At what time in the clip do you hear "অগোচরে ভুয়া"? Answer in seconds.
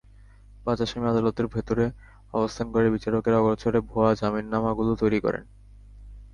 3.33-4.11